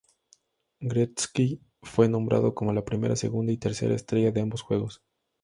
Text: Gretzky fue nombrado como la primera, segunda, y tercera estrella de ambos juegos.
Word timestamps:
Gretzky 0.79 1.61
fue 1.83 2.09
nombrado 2.09 2.55
como 2.55 2.73
la 2.73 2.83
primera, 2.83 3.15
segunda, 3.15 3.51
y 3.51 3.57
tercera 3.57 3.93
estrella 3.93 4.31
de 4.31 4.41
ambos 4.41 4.63
juegos. 4.63 5.03